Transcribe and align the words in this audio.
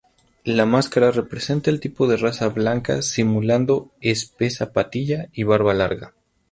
La 0.45 0.65
máscara 0.65 1.11
representa 1.11 1.69
el 1.69 1.79
tipo 1.79 2.07
de 2.07 2.17
raza 2.17 2.49
blanca 2.49 3.03
simulando 3.03 3.91
espesa 4.01 4.73
patilla 4.73 5.29
y 5.31 5.43
barba 5.43 5.75
larga. 5.75 6.15